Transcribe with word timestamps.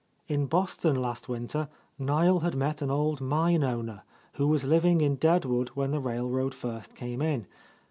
In 0.27 0.47
Boston 0.47 0.95
last 0.95 1.29
winter 1.29 1.69
Niel 1.99 2.39
had 2.39 2.55
met 2.55 2.81
an 2.81 2.89
old 2.89 3.21
mine 3.21 3.63
owner, 3.63 4.01
who 4.33 4.47
was 4.47 4.65
living 4.65 4.99
in 4.99 5.15
Deadwood 5.15 5.69
when 5.75 5.91
the 5.91 5.99
railroad 5.99 6.55
first 6.55 6.95
came 6.95 7.21
in. 7.21 7.45